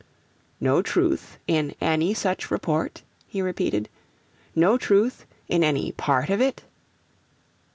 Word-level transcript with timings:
'No 0.59 0.81
truth 0.81 1.37
in 1.47 1.75
any 1.79 2.15
such 2.15 2.49
report?' 2.49 3.03
he 3.27 3.39
repeated. 3.39 3.87
'No 4.55 4.75
truth 4.75 5.27
in 5.47 5.63
any 5.63 5.91
part 5.91 6.31
of 6.31 6.41
it?' 6.41 6.63